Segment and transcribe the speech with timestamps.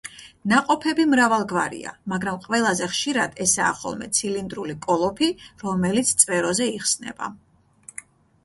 [0.51, 5.31] ნაყოფები მრავალგვარია, მაგრამ ყველაზე ხშირად ესაა ხოლმე ცილინდრული კოლოფი,
[5.67, 7.31] რომელიც წვეროზე იხსნება.